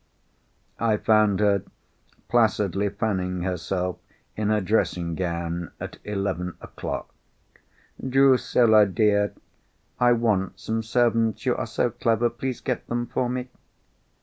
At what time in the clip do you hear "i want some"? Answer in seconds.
9.99-10.81